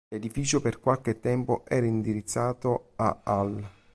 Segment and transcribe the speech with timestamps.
[0.11, 3.69] L'edificio per qualche tempo era indirizzato a al.